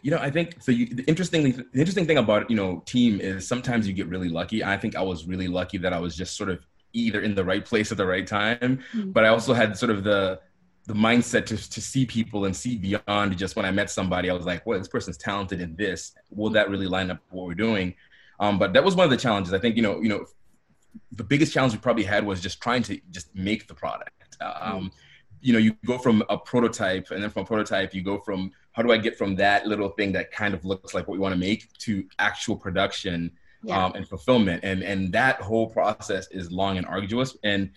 You 0.00 0.12
know, 0.12 0.18
I 0.18 0.30
think 0.30 0.62
so. 0.62 0.72
You, 0.72 0.86
the 0.86 1.02
interesting, 1.02 1.42
the 1.42 1.78
interesting 1.78 2.06
thing 2.06 2.18
about 2.18 2.48
you 2.48 2.56
know 2.56 2.82
team 2.86 3.20
is 3.20 3.46
sometimes 3.46 3.86
you 3.86 3.92
get 3.92 4.08
really 4.08 4.30
lucky. 4.30 4.64
I 4.64 4.78
think 4.78 4.96
I 4.96 5.02
was 5.02 5.26
really 5.26 5.48
lucky 5.48 5.76
that 5.78 5.92
I 5.92 5.98
was 5.98 6.16
just 6.16 6.36
sort 6.36 6.48
of 6.48 6.60
either 6.92 7.20
in 7.20 7.34
the 7.34 7.44
right 7.44 7.64
place 7.64 7.90
at 7.92 7.98
the 7.98 8.06
right 8.06 8.26
time. 8.26 8.80
Mm-hmm. 8.92 9.10
But 9.10 9.24
I 9.24 9.28
also 9.28 9.54
had 9.54 9.76
sort 9.76 9.90
of 9.90 10.04
the 10.04 10.40
the 10.86 10.94
mindset 10.94 11.44
to, 11.44 11.56
to 11.56 11.80
see 11.82 12.06
people 12.06 12.46
and 12.46 12.56
see 12.56 12.78
beyond 12.78 13.36
just 13.36 13.56
when 13.56 13.66
I 13.66 13.70
met 13.70 13.90
somebody, 13.90 14.30
I 14.30 14.32
was 14.32 14.46
like, 14.46 14.64
well, 14.64 14.78
this 14.78 14.88
person's 14.88 15.18
talented 15.18 15.60
in 15.60 15.76
this. 15.76 16.14
Will 16.30 16.48
that 16.50 16.70
really 16.70 16.86
line 16.86 17.10
up 17.10 17.18
with 17.18 17.32
what 17.34 17.46
we're 17.46 17.54
doing? 17.54 17.94
Um, 18.40 18.58
but 18.58 18.72
that 18.72 18.82
was 18.82 18.96
one 18.96 19.04
of 19.04 19.10
the 19.10 19.18
challenges. 19.18 19.52
I 19.52 19.58
think, 19.58 19.76
you 19.76 19.82
know, 19.82 20.00
you 20.00 20.08
know, 20.08 20.24
the 21.12 21.24
biggest 21.24 21.52
challenge 21.52 21.74
we 21.74 21.78
probably 21.78 22.04
had 22.04 22.24
was 22.24 22.40
just 22.40 22.62
trying 22.62 22.82
to 22.84 22.98
just 23.10 23.34
make 23.34 23.68
the 23.68 23.74
product. 23.74 24.38
Um, 24.40 24.50
mm-hmm. 24.50 24.86
You 25.42 25.52
know, 25.52 25.58
you 25.58 25.76
go 25.84 25.98
from 25.98 26.24
a 26.30 26.38
prototype 26.38 27.10
and 27.10 27.22
then 27.22 27.28
from 27.28 27.42
a 27.42 27.46
prototype, 27.46 27.94
you 27.94 28.02
go 28.02 28.18
from 28.18 28.50
how 28.72 28.82
do 28.82 28.90
I 28.90 28.96
get 28.96 29.18
from 29.18 29.36
that 29.36 29.66
little 29.66 29.90
thing 29.90 30.12
that 30.12 30.32
kind 30.32 30.54
of 30.54 30.64
looks 30.64 30.94
like 30.94 31.06
what 31.06 31.14
we 31.14 31.20
want 31.20 31.34
to 31.34 31.38
make 31.38 31.70
to 31.80 32.04
actual 32.18 32.56
production 32.56 33.30
yeah. 33.62 33.84
um, 33.84 33.92
and 33.94 34.08
fulfillment. 34.08 34.64
And 34.64 34.82
and 34.82 35.12
that 35.12 35.40
whole 35.40 35.68
process 35.68 36.28
is 36.30 36.50
long 36.50 36.78
and 36.78 36.86
arduous. 36.86 37.36
And 37.44 37.70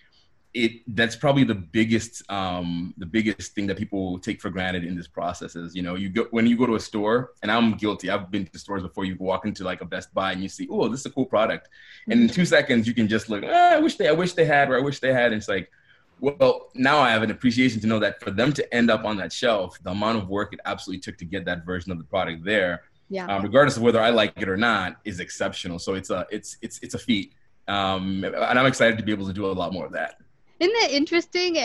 it 0.53 0.81
that's 0.95 1.15
probably 1.15 1.43
the 1.43 1.55
biggest 1.55 2.29
um, 2.29 2.93
the 2.97 3.05
biggest 3.05 3.53
thing 3.53 3.67
that 3.67 3.77
people 3.77 4.19
take 4.19 4.41
for 4.41 4.49
granted 4.49 4.83
in 4.83 4.95
this 4.95 5.07
process 5.07 5.55
is 5.55 5.75
you 5.75 5.81
know 5.81 5.95
you 5.95 6.09
go 6.09 6.27
when 6.31 6.45
you 6.45 6.57
go 6.57 6.65
to 6.65 6.75
a 6.75 6.79
store 6.79 7.31
and 7.41 7.51
I'm 7.51 7.73
guilty 7.73 8.09
I've 8.09 8.29
been 8.29 8.45
to 8.47 8.59
stores 8.59 8.83
before 8.83 9.05
you 9.05 9.15
walk 9.19 9.45
into 9.45 9.63
like 9.63 9.81
a 9.81 9.85
Best 9.85 10.13
Buy 10.13 10.33
and 10.33 10.43
you 10.43 10.49
see 10.49 10.67
oh 10.69 10.89
this 10.89 11.01
is 11.01 11.05
a 11.05 11.11
cool 11.11 11.25
product 11.25 11.69
and 12.09 12.21
in 12.21 12.27
two 12.27 12.45
seconds 12.45 12.85
you 12.85 12.93
can 12.93 13.07
just 13.07 13.29
look 13.29 13.43
ah, 13.45 13.75
I 13.75 13.79
wish 13.79 13.95
they 13.95 14.09
I 14.09 14.11
wish 14.11 14.33
they 14.33 14.45
had 14.45 14.69
or 14.69 14.77
I 14.77 14.81
wish 14.81 14.99
they 14.99 15.13
had 15.13 15.27
and 15.27 15.35
it's 15.35 15.47
like 15.47 15.71
well 16.19 16.69
now 16.75 16.99
I 16.99 17.11
have 17.11 17.23
an 17.23 17.31
appreciation 17.31 17.79
to 17.81 17.87
know 17.87 17.99
that 17.99 18.21
for 18.21 18.31
them 18.31 18.51
to 18.53 18.73
end 18.73 18.91
up 18.91 19.05
on 19.05 19.15
that 19.17 19.31
shelf 19.31 19.77
the 19.83 19.91
amount 19.91 20.17
of 20.17 20.27
work 20.27 20.51
it 20.51 20.59
absolutely 20.65 20.99
took 20.99 21.17
to 21.19 21.25
get 21.25 21.45
that 21.45 21.65
version 21.65 21.93
of 21.93 21.97
the 21.97 22.03
product 22.03 22.43
there 22.43 22.83
yeah. 23.11 23.25
Um, 23.25 23.43
regardless 23.43 23.75
of 23.75 23.83
whether 23.83 23.99
I 23.99 24.09
like 24.09 24.33
it 24.37 24.47
or 24.47 24.55
not, 24.55 24.95
is 25.03 25.19
exceptional. 25.19 25.79
So 25.79 25.95
it's 25.95 26.09
a 26.09 26.25
it's 26.31 26.57
it's 26.61 26.79
it's 26.81 26.93
a 26.93 26.97
feat, 26.97 27.33
um, 27.67 28.23
and 28.23 28.57
I'm 28.57 28.65
excited 28.65 28.97
to 28.97 29.03
be 29.03 29.11
able 29.11 29.27
to 29.27 29.33
do 29.33 29.45
a 29.45 29.51
lot 29.51 29.73
more 29.73 29.85
of 29.85 29.91
that. 29.91 30.15
Isn't 30.61 30.73
that 30.79 30.91
interesting? 30.91 31.55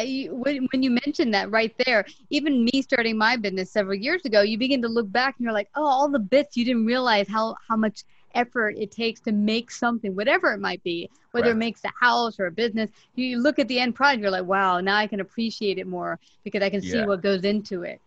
When, 0.40 0.66
when 0.72 0.82
you 0.82 0.90
mentioned 0.90 1.34
that 1.34 1.50
right 1.50 1.72
there, 1.84 2.06
even 2.30 2.64
me 2.64 2.80
starting 2.80 3.16
my 3.18 3.36
business 3.36 3.70
several 3.70 3.94
years 3.94 4.24
ago, 4.24 4.40
you 4.40 4.56
begin 4.56 4.80
to 4.82 4.88
look 4.88 5.12
back 5.12 5.36
and 5.36 5.44
you're 5.44 5.52
like, 5.52 5.68
oh, 5.76 5.84
all 5.84 6.08
the 6.08 6.18
bits 6.18 6.56
you 6.56 6.64
didn't 6.64 6.86
realize 6.86 7.28
how 7.28 7.56
how 7.68 7.76
much 7.76 8.04
effort 8.34 8.74
it 8.76 8.90
takes 8.90 9.20
to 9.20 9.32
make 9.32 9.70
something, 9.70 10.16
whatever 10.16 10.52
it 10.52 10.60
might 10.60 10.82
be, 10.82 11.08
whether 11.30 11.48
right. 11.48 11.52
it 11.52 11.58
makes 11.58 11.84
a 11.84 11.92
house 12.00 12.40
or 12.40 12.46
a 12.46 12.50
business. 12.50 12.90
You 13.14 13.38
look 13.38 13.60
at 13.60 13.68
the 13.68 13.78
end 13.78 13.94
product, 13.94 14.20
you're 14.20 14.30
like, 14.30 14.46
wow, 14.46 14.80
now 14.80 14.96
I 14.96 15.06
can 15.06 15.20
appreciate 15.20 15.78
it 15.78 15.86
more 15.86 16.18
because 16.42 16.62
I 16.62 16.70
can 16.70 16.82
yeah. 16.82 16.92
see 16.92 17.02
what 17.06 17.22
goes 17.22 17.44
into 17.44 17.82
it. 17.82 18.00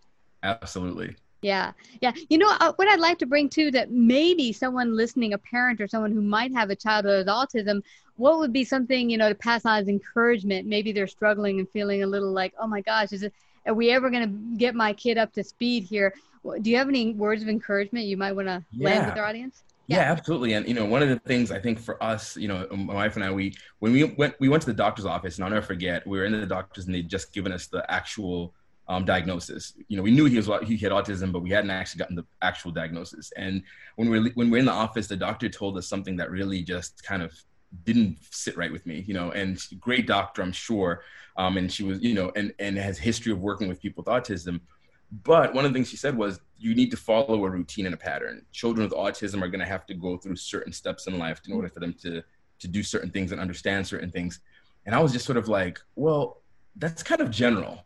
Absolutely. 0.44 1.16
Yeah, 1.42 1.72
yeah. 2.02 2.12
You 2.30 2.38
know 2.38 2.54
uh, 2.60 2.74
what 2.76 2.88
I'd 2.88 3.00
like 3.00 3.18
to 3.20 3.26
bring 3.26 3.50
to 3.50 3.72
that 3.72 3.92
maybe 3.92 4.52
someone 4.52 4.96
listening, 4.96 5.34
a 5.34 5.38
parent 5.38 5.80
or 5.80 5.88
someone 5.88 6.12
who 6.12 6.22
might 6.22 6.54
have 6.54 6.70
a 6.70 6.76
child 6.76 7.06
with 7.06 7.28
autism, 7.28 7.82
what 8.18 8.40
would 8.40 8.52
be 8.52 8.66
something 8.66 9.10
you 9.10 9.18
know 9.18 9.30
to 9.30 9.36
pass 9.36 9.66
on 9.66 9.80
as 9.80 9.88
encouragement? 9.88 10.68
Maybe 10.68 10.92
they're 10.92 11.08
struggling 11.08 11.60
and 11.60 11.70
feeling 11.70 12.04
a 12.04 12.08
little 12.08 12.32
like, 12.32 12.54
oh 12.60 12.68
my 12.68 12.82
gosh, 12.82 13.14
is 13.14 13.24
it? 13.24 13.34
Are 13.66 13.74
we 13.74 13.92
ever 13.92 14.10
going 14.10 14.24
to 14.24 14.58
get 14.58 14.76
my 14.76 14.94
kid 14.94 15.18
up 15.18 15.32
to 15.34 15.44
speed 15.44 15.84
here? 15.84 16.14
Do 16.62 16.70
you 16.70 16.78
have 16.78 16.90
any 16.90 17.14
words 17.14 17.42
of 17.42 17.50
encouragement 17.50 18.06
you 18.06 18.18
might 18.18 18.34
want 18.34 18.48
to 18.48 18.64
yeah. 18.72 18.86
land 18.86 19.06
with 19.08 19.18
our 19.18 19.26
audience? 19.26 19.64
Yeah. 19.88 19.98
yeah. 19.98 20.12
absolutely. 20.12 20.54
And 20.54 20.68
you 20.68 20.74
know, 20.74 20.86
one 20.86 21.02
of 21.02 21.10
the 21.10 21.20
things 21.20 21.52
I 21.52 21.60
think 21.60 21.80
for 21.80 22.02
us, 22.04 22.36
you 22.36 22.50
know, 22.50 22.68
my 22.72 22.94
wife 22.94 23.16
and 23.16 23.24
I, 23.24 23.32
we 23.32 23.56
when 23.80 23.94
we 23.94 24.04
went 24.04 24.36
we 24.42 24.50
went 24.50 24.62
to 24.64 24.68
the 24.68 24.74
doctor's 24.74 25.06
office, 25.06 25.38
and 25.38 25.46
I'll 25.46 25.52
never 25.52 25.66
forget, 25.66 26.06
we 26.06 26.18
were 26.18 26.26
in 26.26 26.34
the 26.34 26.46
doctor's 26.46 26.86
and 26.86 26.94
they'd 26.94 27.10
just 27.10 27.32
given 27.32 27.54
us 27.54 27.68
the 27.68 27.90
actual 27.90 28.54
um, 28.90 29.06
diagnosis. 29.06 29.74
You 29.88 29.98
know, 29.98 30.04
we 30.04 30.12
knew 30.12 30.26
he 30.26 30.36
was 30.36 30.50
he 30.64 30.76
had 30.78 30.92
autism, 30.92 31.32
but 31.32 31.42
we 31.42 31.52
hadn't 31.52 31.70
actually 31.70 32.00
gotten 32.00 32.16
the 32.16 32.26
actual 32.42 32.72
diagnosis. 32.72 33.32
And 33.38 33.64
when 33.96 34.10
we're 34.10 34.32
when 34.32 34.50
we're 34.50 34.58
in 34.58 34.66
the 34.66 34.72
office, 34.72 35.08
the 35.08 35.16
doctor 35.16 35.48
told 35.48 35.78
us 35.78 35.88
something 35.88 36.18
that 36.18 36.32
really 36.32 36.64
just 36.64 37.04
kind 37.04 37.22
of 37.22 37.32
didn't 37.84 38.18
sit 38.32 38.58
right 38.58 38.72
with 38.72 38.88
me. 38.88 39.06
You 39.08 39.14
know, 39.14 39.32
and 39.32 39.64
great 39.80 40.08
doctor, 40.08 40.42
I'm 40.42 40.52
sure. 40.52 41.04
Um, 41.38 41.58
and 41.58 41.72
she 41.72 41.84
was, 41.84 42.02
you 42.02 42.16
know, 42.16 42.32
and 42.36 42.52
and 42.58 42.78
has 42.78 42.98
history 42.98 43.32
of 43.32 43.40
working 43.40 43.70
with 43.70 43.80
people 43.80 44.04
with 44.04 44.12
autism. 44.12 44.60
But 45.24 45.54
one 45.54 45.66
of 45.66 45.72
the 45.72 45.78
things 45.78 45.90
she 45.90 45.98
said 45.98 46.16
was, 46.16 46.40
you 46.58 46.76
need 46.76 46.92
to 46.92 46.98
follow 46.98 47.44
a 47.46 47.50
routine 47.50 47.86
and 47.86 47.96
a 47.96 47.98
pattern. 47.98 48.46
Children 48.52 48.88
with 48.88 48.98
autism 48.98 49.42
are 49.42 49.48
going 49.48 49.60
to 49.60 49.66
have 49.66 49.86
to 49.88 49.94
go 49.94 50.18
through 50.18 50.36
certain 50.36 50.74
steps 50.74 51.08
in 51.08 51.18
life 51.18 51.42
in 51.48 51.54
order 51.54 51.70
for 51.70 51.80
them 51.80 51.94
to 52.02 52.24
to 52.60 52.68
do 52.68 52.82
certain 52.82 53.12
things 53.12 53.32
and 53.32 53.40
understand 53.40 53.86
certain 53.86 54.10
things. 54.10 54.40
And 54.88 54.96
I 54.96 55.00
was 55.00 55.14
just 55.14 55.26
sort 55.26 55.38
of 55.38 55.48
like, 55.48 55.80
well, 55.96 56.42
that's 56.76 57.04
kind 57.04 57.22
of 57.22 57.30
general. 57.30 57.84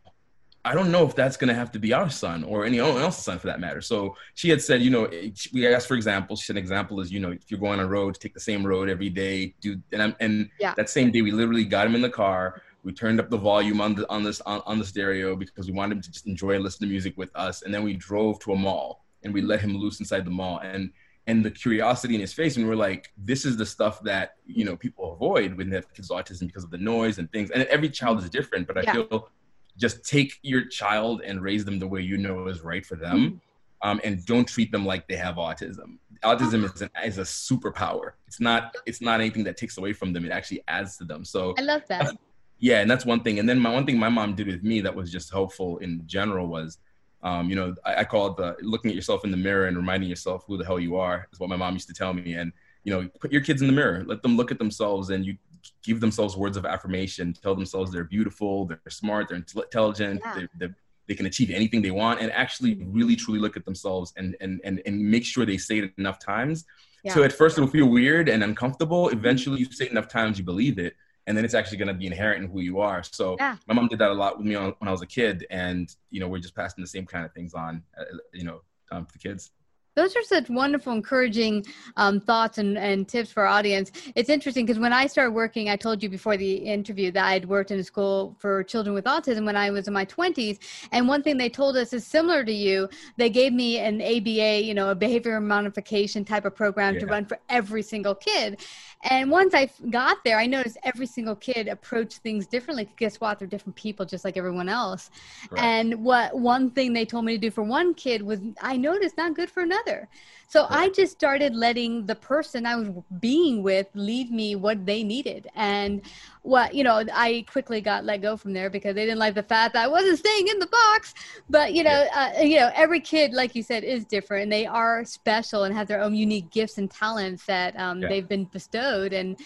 I 0.66 0.74
don't 0.74 0.90
know 0.90 1.06
if 1.06 1.14
that's 1.14 1.36
going 1.36 1.48
to 1.48 1.54
have 1.54 1.70
to 1.72 1.78
be 1.78 1.92
our 1.92 2.08
son 2.08 2.42
or 2.42 2.64
anyone 2.64 2.90
oh, 2.90 2.96
else's 2.96 3.24
son 3.24 3.38
for 3.38 3.48
that 3.48 3.60
matter. 3.60 3.82
So 3.82 4.16
she 4.34 4.48
had 4.48 4.62
said, 4.62 4.80
you 4.80 4.90
know, 4.90 5.04
eh, 5.06 5.30
we 5.52 5.66
asked 5.72 5.86
for 5.86 5.94
examples. 5.94 6.40
She 6.40 6.46
said, 6.46 6.56
an 6.56 6.62
example 6.62 7.00
is, 7.00 7.12
you 7.12 7.20
know, 7.20 7.32
if 7.32 7.50
you're 7.50 7.60
going 7.60 7.78
on 7.78 7.84
a 7.84 7.88
road, 7.88 8.14
take 8.18 8.32
the 8.32 8.40
same 8.40 8.66
road 8.66 8.88
every 8.88 9.10
day. 9.10 9.54
Do 9.60 9.78
and 9.92 10.02
I'm, 10.02 10.16
and 10.20 10.48
yeah. 10.58 10.74
that 10.76 10.88
same 10.88 11.10
day 11.10 11.20
we 11.20 11.32
literally 11.32 11.64
got 11.64 11.86
him 11.86 11.94
in 11.94 12.00
the 12.00 12.10
car. 12.10 12.62
We 12.82 12.92
turned 12.92 13.20
up 13.20 13.30
the 13.30 13.36
volume 13.36 13.80
on 13.80 13.94
the 13.94 14.10
on 14.10 14.22
this 14.22 14.40
on, 14.42 14.62
on 14.66 14.78
the 14.78 14.84
stereo 14.84 15.36
because 15.36 15.66
we 15.66 15.72
wanted 15.72 15.96
him 15.96 16.02
to 16.02 16.10
just 16.10 16.26
enjoy 16.26 16.52
and 16.52 16.64
listen 16.64 16.86
to 16.86 16.90
music 16.90 17.16
with 17.16 17.30
us. 17.34 17.62
And 17.62 17.72
then 17.72 17.82
we 17.82 17.94
drove 17.94 18.38
to 18.40 18.52
a 18.52 18.56
mall 18.56 19.04
and 19.22 19.32
we 19.32 19.42
let 19.42 19.60
him 19.60 19.76
loose 19.76 20.00
inside 20.00 20.24
the 20.24 20.30
mall. 20.30 20.60
And 20.62 20.90
and 21.26 21.44
the 21.44 21.50
curiosity 21.50 22.14
in 22.14 22.20
his 22.20 22.32
face 22.32 22.56
and 22.56 22.68
we're 22.68 22.76
like 22.76 23.10
this 23.16 23.46
is 23.46 23.56
the 23.56 23.64
stuff 23.64 24.02
that 24.02 24.34
you 24.46 24.64
know 24.64 24.76
people 24.76 25.14
avoid 25.14 25.56
when 25.56 25.70
they 25.70 25.76
have 25.76 25.92
kids 25.94 26.10
with 26.10 26.18
autism 26.18 26.46
because 26.46 26.64
of 26.64 26.70
the 26.70 26.78
noise 26.78 27.18
and 27.18 27.32
things 27.32 27.50
and 27.50 27.62
every 27.64 27.88
child 27.88 28.18
is 28.18 28.28
different 28.28 28.66
but 28.66 28.76
i 28.76 28.82
yeah. 28.82 28.92
feel 28.92 29.30
just 29.76 30.04
take 30.08 30.38
your 30.42 30.66
child 30.66 31.22
and 31.22 31.42
raise 31.42 31.64
them 31.64 31.78
the 31.78 31.86
way 31.86 32.00
you 32.00 32.16
know 32.16 32.46
is 32.46 32.62
right 32.62 32.84
for 32.84 32.96
them 32.96 33.18
mm-hmm. 33.18 33.88
um, 33.88 34.00
and 34.04 34.24
don't 34.26 34.46
treat 34.46 34.70
them 34.70 34.86
like 34.86 35.08
they 35.08 35.16
have 35.16 35.36
autism. 35.36 35.98
Autism 36.22 36.72
is, 36.72 36.82
an, 36.82 36.90
is 37.04 37.18
a 37.18 37.22
superpower. 37.22 38.12
It's 38.26 38.40
not 38.40 38.74
it's 38.86 39.00
not 39.00 39.20
anything 39.20 39.44
that 39.44 39.56
takes 39.56 39.76
away 39.78 39.92
from 39.92 40.12
them. 40.12 40.24
It 40.24 40.30
actually 40.30 40.62
adds 40.68 40.96
to 40.98 41.04
them. 41.04 41.24
So 41.24 41.54
i 41.58 41.62
love 41.62 41.82
that. 41.88 42.16
Yeah 42.58 42.80
and 42.80 42.90
that's 42.90 43.04
one 43.04 43.20
thing. 43.22 43.38
And 43.38 43.48
then 43.48 43.58
my 43.58 43.72
one 43.72 43.84
thing 43.84 43.98
my 43.98 44.08
mom 44.08 44.34
did 44.34 44.46
with 44.46 44.62
me 44.62 44.80
that 44.80 44.94
was 44.94 45.10
just 45.10 45.30
helpful 45.30 45.78
in 45.78 46.02
general 46.06 46.46
was 46.46 46.78
um, 47.22 47.48
you 47.48 47.56
know 47.56 47.74
I, 47.84 47.96
I 47.96 48.04
call 48.04 48.28
it 48.28 48.36
the 48.36 48.56
looking 48.62 48.90
at 48.90 48.94
yourself 48.94 49.24
in 49.24 49.30
the 49.30 49.36
mirror 49.36 49.66
and 49.66 49.76
reminding 49.76 50.08
yourself 50.08 50.44
who 50.46 50.56
the 50.56 50.64
hell 50.64 50.78
you 50.78 50.96
are 50.96 51.28
is 51.32 51.40
what 51.40 51.50
my 51.50 51.56
mom 51.56 51.74
used 51.74 51.88
to 51.88 51.94
tell 51.94 52.14
me. 52.14 52.34
And 52.34 52.52
you 52.84 52.92
know 52.92 53.08
put 53.18 53.32
your 53.32 53.42
kids 53.42 53.60
in 53.60 53.66
the 53.66 53.72
mirror. 53.72 54.04
Let 54.06 54.22
them 54.22 54.36
look 54.36 54.50
at 54.50 54.58
themselves 54.58 55.10
and 55.10 55.26
you 55.26 55.36
give 55.82 56.00
themselves 56.00 56.36
words 56.36 56.56
of 56.56 56.64
affirmation, 56.64 57.32
tell 57.32 57.54
themselves 57.54 57.92
they're 57.92 58.04
beautiful, 58.04 58.66
they're 58.66 58.80
smart, 58.88 59.28
they're 59.28 59.38
intelligent, 59.38 60.20
yeah. 60.24 60.34
they're, 60.34 60.50
they're, 60.58 60.76
they 61.06 61.14
can 61.14 61.26
achieve 61.26 61.50
anything 61.50 61.82
they 61.82 61.90
want, 61.90 62.20
and 62.20 62.32
actually 62.32 62.82
really 62.86 63.16
truly 63.16 63.38
look 63.38 63.56
at 63.56 63.64
themselves 63.64 64.12
and 64.16 64.36
and 64.40 64.60
and, 64.64 64.80
and 64.86 64.98
make 64.98 65.24
sure 65.24 65.44
they 65.44 65.58
say 65.58 65.78
it 65.78 65.92
enough 65.98 66.18
times. 66.18 66.64
Yeah. 67.02 67.12
So 67.12 67.22
at 67.22 67.32
first 67.32 67.58
it'll 67.58 67.68
feel 67.68 67.86
weird 67.86 68.28
and 68.28 68.42
uncomfortable. 68.42 69.10
Eventually, 69.10 69.60
you 69.60 69.66
say 69.70 69.84
it 69.84 69.90
enough 69.90 70.08
times, 70.08 70.38
you 70.38 70.44
believe 70.44 70.78
it, 70.78 70.94
and 71.26 71.36
then 71.36 71.44
it's 71.44 71.52
actually 71.52 71.76
going 71.76 71.88
to 71.88 71.94
be 71.94 72.06
inherent 72.06 72.42
in 72.42 72.50
who 72.50 72.60
you 72.60 72.80
are. 72.80 73.02
So 73.02 73.36
yeah. 73.38 73.56
my 73.66 73.74
mom 73.74 73.88
did 73.88 73.98
that 73.98 74.10
a 74.10 74.14
lot 74.14 74.38
with 74.38 74.46
me 74.46 74.56
when 74.56 74.74
I 74.80 74.90
was 74.90 75.02
a 75.02 75.06
kid, 75.06 75.46
and 75.50 75.94
you 76.10 76.20
know 76.20 76.28
we're 76.28 76.38
just 76.38 76.56
passing 76.56 76.82
the 76.82 76.88
same 76.88 77.04
kind 77.04 77.26
of 77.26 77.32
things 77.32 77.52
on, 77.52 77.82
uh, 77.98 78.04
you 78.32 78.44
know, 78.44 78.62
um, 78.90 79.04
to 79.04 79.12
the 79.12 79.18
kids 79.18 79.50
those 79.94 80.16
are 80.16 80.22
such 80.22 80.48
wonderful 80.48 80.92
encouraging 80.92 81.64
um, 81.96 82.20
thoughts 82.20 82.58
and, 82.58 82.76
and 82.76 83.08
tips 83.08 83.30
for 83.30 83.44
our 83.44 83.48
audience 83.48 83.92
it's 84.14 84.28
interesting 84.28 84.66
because 84.66 84.78
when 84.78 84.92
i 84.92 85.06
started 85.06 85.32
working 85.32 85.68
i 85.68 85.76
told 85.76 86.02
you 86.02 86.08
before 86.08 86.36
the 86.36 86.54
interview 86.54 87.10
that 87.10 87.24
i'd 87.26 87.44
worked 87.44 87.70
in 87.70 87.78
a 87.78 87.84
school 87.84 88.36
for 88.38 88.62
children 88.62 88.94
with 88.94 89.04
autism 89.04 89.44
when 89.44 89.56
i 89.56 89.70
was 89.70 89.88
in 89.88 89.94
my 89.94 90.04
20s 90.04 90.58
and 90.92 91.06
one 91.06 91.22
thing 91.22 91.36
they 91.36 91.48
told 91.48 91.76
us 91.76 91.92
is 91.92 92.06
similar 92.06 92.44
to 92.44 92.52
you 92.52 92.88
they 93.16 93.30
gave 93.30 93.52
me 93.52 93.78
an 93.78 94.00
aba 94.00 94.60
you 94.60 94.74
know 94.74 94.90
a 94.90 94.94
behavior 94.94 95.40
modification 95.40 96.24
type 96.24 96.44
of 96.44 96.54
program 96.54 96.94
yeah. 96.94 97.00
to 97.00 97.06
run 97.06 97.24
for 97.24 97.38
every 97.48 97.82
single 97.82 98.14
kid 98.14 98.60
and 99.04 99.30
once 99.30 99.54
I 99.54 99.68
got 99.90 100.24
there, 100.24 100.38
I 100.38 100.46
noticed 100.46 100.78
every 100.82 101.06
single 101.06 101.36
kid 101.36 101.68
approached 101.68 102.18
things 102.18 102.46
differently. 102.46 102.88
Guess 102.96 103.20
what? 103.20 103.38
They're 103.38 103.48
different 103.48 103.76
people, 103.76 104.06
just 104.06 104.24
like 104.24 104.36
everyone 104.36 104.68
else. 104.68 105.10
Right. 105.50 105.62
And 105.62 106.04
what 106.04 106.36
one 106.38 106.70
thing 106.70 106.92
they 106.92 107.04
told 107.04 107.26
me 107.26 107.34
to 107.34 107.38
do 107.38 107.50
for 107.50 107.62
one 107.62 107.94
kid 107.94 108.22
was 108.22 108.40
I 108.62 108.76
noticed 108.76 109.16
not 109.16 109.34
good 109.34 109.50
for 109.50 109.62
another. 109.62 110.08
So 110.48 110.62
right. 110.62 110.70
I 110.72 110.88
just 110.90 111.12
started 111.12 111.54
letting 111.54 112.06
the 112.06 112.14
person 112.14 112.64
I 112.64 112.76
was 112.76 112.88
being 113.18 113.62
with 113.62 113.88
leave 113.94 114.30
me 114.30 114.56
what 114.56 114.86
they 114.86 115.02
needed. 115.02 115.48
And 115.54 116.02
what, 116.42 116.74
you 116.74 116.84
know, 116.84 117.04
I 117.12 117.44
quickly 117.50 117.80
got 117.80 118.04
let 118.04 118.20
go 118.22 118.36
from 118.36 118.52
there 118.52 118.70
because 118.70 118.94
they 118.94 119.04
didn't 119.04 119.18
like 119.18 119.34
the 119.34 119.42
fact 119.42 119.74
that 119.74 119.84
I 119.84 119.88
wasn't 119.88 120.18
staying 120.18 120.48
in 120.48 120.58
the 120.58 120.66
box. 120.66 121.14
But, 121.48 121.74
you 121.74 121.82
know, 121.82 122.06
yeah. 122.12 122.32
uh, 122.38 122.42
you 122.42 122.58
know, 122.58 122.70
every 122.74 123.00
kid, 123.00 123.32
like 123.32 123.54
you 123.54 123.62
said, 123.62 123.82
is 123.84 124.04
different 124.04 124.44
and 124.44 124.52
they 124.52 124.66
are 124.66 125.04
special 125.04 125.64
and 125.64 125.74
have 125.74 125.88
their 125.88 126.00
own 126.00 126.14
unique 126.14 126.50
gifts 126.50 126.78
and 126.78 126.90
talents 126.90 127.46
that 127.46 127.78
um, 127.78 128.00
yeah. 128.00 128.08
they've 128.08 128.28
been 128.28 128.44
bestowed. 128.44 128.93
And 129.02 129.36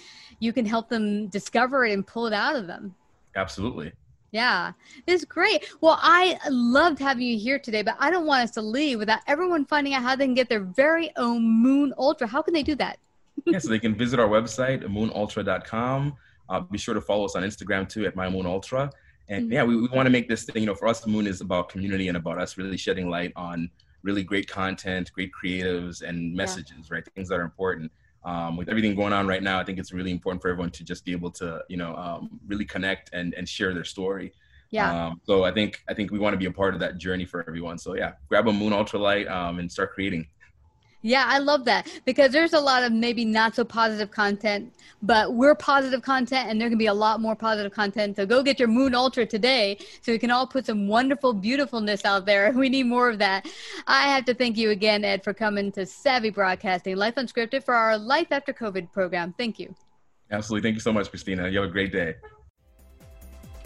you 0.40 0.52
can 0.52 0.64
help 0.64 0.88
them 0.88 1.28
discover 1.28 1.84
it 1.84 1.92
and 1.92 2.06
pull 2.06 2.26
it 2.26 2.32
out 2.32 2.56
of 2.56 2.66
them. 2.66 2.94
Absolutely. 3.36 3.92
Yeah, 4.30 4.72
it's 5.06 5.24
great. 5.24 5.70
Well, 5.80 5.98
I 6.02 6.38
loved 6.50 6.98
having 6.98 7.26
you 7.26 7.38
here 7.38 7.58
today, 7.58 7.82
but 7.82 7.96
I 7.98 8.10
don't 8.10 8.26
want 8.26 8.44
us 8.44 8.50
to 8.52 8.62
leave 8.62 8.98
without 8.98 9.20
everyone 9.26 9.64
finding 9.64 9.94
out 9.94 10.02
how 10.02 10.16
they 10.16 10.26
can 10.26 10.34
get 10.34 10.50
their 10.50 10.60
very 10.60 11.10
own 11.16 11.42
Moon 11.42 11.94
Ultra. 11.96 12.26
How 12.26 12.42
can 12.42 12.52
they 12.52 12.62
do 12.62 12.74
that? 12.74 12.98
yeah, 13.46 13.58
so 13.58 13.68
they 13.68 13.78
can 13.78 13.94
visit 13.94 14.20
our 14.20 14.28
website, 14.28 14.82
moonultra.com. 14.84 16.14
Uh, 16.50 16.60
be 16.60 16.76
sure 16.76 16.94
to 16.94 17.00
follow 17.00 17.24
us 17.24 17.36
on 17.36 17.42
Instagram 17.42 17.88
too 17.88 18.04
at 18.06 18.16
My 18.16 18.28
Moon 18.28 18.44
Ultra. 18.44 18.90
And 19.28 19.44
mm-hmm. 19.44 19.52
yeah, 19.52 19.64
we, 19.64 19.76
we 19.76 19.88
want 19.88 20.06
to 20.06 20.10
make 20.10 20.28
this 20.28 20.44
thing, 20.44 20.62
you 20.62 20.66
know, 20.66 20.74
for 20.74 20.88
us, 20.88 21.00
the 21.00 21.08
moon 21.08 21.26
is 21.26 21.40
about 21.40 21.68
community 21.70 22.08
and 22.08 22.16
about 22.16 22.38
us 22.38 22.58
really 22.58 22.76
shedding 22.76 23.08
light 23.08 23.32
on 23.36 23.70
really 24.02 24.22
great 24.22 24.48
content, 24.48 25.10
great 25.12 25.30
creatives, 25.32 26.02
and 26.02 26.34
messages, 26.34 26.88
yeah. 26.88 26.96
right? 26.96 27.04
Things 27.14 27.28
that 27.28 27.36
are 27.36 27.42
important 27.42 27.90
um, 28.28 28.56
with 28.58 28.68
everything 28.68 28.94
going 28.94 29.14
on 29.14 29.26
right 29.26 29.42
now, 29.42 29.58
I 29.58 29.64
think 29.64 29.78
it's 29.78 29.92
really 29.92 30.10
important 30.10 30.42
for 30.42 30.48
everyone 30.50 30.70
to 30.72 30.84
just 30.84 31.02
be 31.04 31.12
able 31.12 31.30
to, 31.40 31.62
you 31.68 31.78
know, 31.78 31.96
um, 31.96 32.38
really 32.46 32.66
connect 32.66 33.08
and, 33.14 33.32
and 33.34 33.48
share 33.48 33.72
their 33.72 33.84
story. 33.84 34.32
Yeah. 34.70 35.06
Um, 35.06 35.20
so 35.24 35.44
I 35.44 35.52
think 35.52 35.82
I 35.88 35.94
think 35.94 36.10
we 36.10 36.18
want 36.18 36.34
to 36.34 36.38
be 36.38 36.44
a 36.44 36.52
part 36.52 36.74
of 36.74 36.80
that 36.80 36.98
journey 36.98 37.24
for 37.24 37.40
everyone. 37.48 37.78
So 37.78 37.94
yeah, 37.94 38.12
grab 38.28 38.46
a 38.46 38.52
Moon 38.52 38.74
Ultralight 38.74 39.30
um, 39.30 39.58
and 39.60 39.72
start 39.72 39.94
creating. 39.94 40.26
Yeah, 41.02 41.24
I 41.28 41.38
love 41.38 41.64
that 41.66 41.88
because 42.04 42.32
there's 42.32 42.54
a 42.54 42.60
lot 42.60 42.82
of 42.82 42.92
maybe 42.92 43.24
not 43.24 43.54
so 43.54 43.64
positive 43.64 44.10
content, 44.10 44.72
but 45.00 45.32
we're 45.32 45.54
positive 45.54 46.02
content 46.02 46.50
and 46.50 46.60
there 46.60 46.68
can 46.68 46.78
be 46.78 46.86
a 46.86 46.94
lot 46.94 47.20
more 47.20 47.36
positive 47.36 47.72
content. 47.72 48.16
So 48.16 48.26
go 48.26 48.42
get 48.42 48.58
your 48.58 48.66
Moon 48.66 48.96
Ultra 48.96 49.24
today 49.24 49.78
so 50.02 50.10
we 50.10 50.18
can 50.18 50.32
all 50.32 50.46
put 50.46 50.66
some 50.66 50.88
wonderful 50.88 51.32
beautifulness 51.32 52.04
out 52.04 52.26
there. 52.26 52.52
We 52.58 52.68
need 52.68 52.86
more 52.86 53.08
of 53.08 53.18
that. 53.20 53.46
I 53.86 54.08
have 54.08 54.24
to 54.24 54.34
thank 54.34 54.56
you 54.56 54.70
again, 54.70 55.04
Ed, 55.04 55.22
for 55.22 55.32
coming 55.32 55.70
to 55.72 55.86
Savvy 55.86 56.30
Broadcasting 56.30 56.96
Life 56.96 57.14
Unscripted 57.14 57.62
for 57.62 57.74
our 57.74 57.96
Life 57.96 58.28
After 58.32 58.52
COVID 58.52 58.92
program. 58.92 59.32
Thank 59.38 59.60
you. 59.60 59.74
Absolutely. 60.32 60.66
Thank 60.66 60.74
you 60.74 60.80
so 60.80 60.92
much, 60.92 61.08
Christina. 61.08 61.48
You 61.48 61.60
have 61.60 61.68
a 61.68 61.72
great 61.72 61.92
day. 61.92 62.16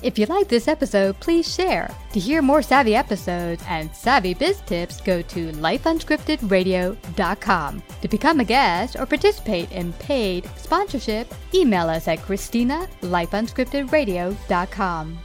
If 0.02 0.18
you 0.18 0.26
like 0.26 0.48
this 0.48 0.66
episode, 0.66 1.20
please 1.20 1.46
share. 1.52 1.88
To 2.12 2.18
hear 2.20 2.42
more 2.42 2.60
savvy 2.60 2.96
episodes 2.96 3.62
and 3.68 3.94
savvy 3.94 4.34
biz 4.34 4.60
tips, 4.62 5.00
go 5.00 5.22
to 5.22 5.52
lifeunscriptedradio.com. 5.52 7.82
To 8.00 8.08
become 8.08 8.40
a 8.40 8.44
guest 8.44 8.96
or 8.98 9.06
participate 9.06 9.70
in 9.70 9.92
paid 9.94 10.50
sponsorship, 10.56 11.32
email 11.54 11.88
us 11.88 12.08
at 12.08 12.20
Christina 12.22 12.88
lifeunscriptedradio.com. 13.02 15.18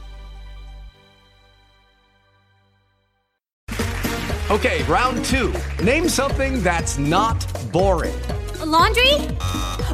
Okay, 4.50 4.82
round 4.84 5.22
two. 5.26 5.52
Name 5.82 6.08
something 6.08 6.62
that's 6.62 6.96
not 6.96 7.44
boring. 7.70 8.14
A 8.60 8.66
laundry? 8.66 9.12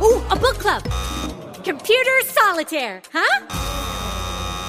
Ooh, 0.00 0.22
a 0.30 0.36
book 0.36 0.60
club. 0.60 0.84
Computer 1.64 2.20
solitaire, 2.22 3.02
huh? 3.12 3.63